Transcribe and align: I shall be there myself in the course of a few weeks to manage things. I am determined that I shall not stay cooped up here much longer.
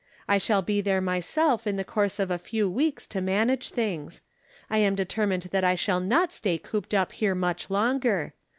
I 0.27 0.39
shall 0.39 0.63
be 0.63 0.81
there 0.81 0.99
myself 0.99 1.67
in 1.67 1.75
the 1.75 1.83
course 1.83 2.17
of 2.19 2.31
a 2.31 2.39
few 2.39 2.67
weeks 2.67 3.05
to 3.05 3.21
manage 3.21 3.69
things. 3.69 4.23
I 4.67 4.79
am 4.79 4.95
determined 4.95 5.49
that 5.51 5.63
I 5.63 5.75
shall 5.75 5.99
not 5.99 6.31
stay 6.31 6.57
cooped 6.57 6.95
up 6.95 7.11
here 7.11 7.35
much 7.35 7.69
longer. 7.69 8.33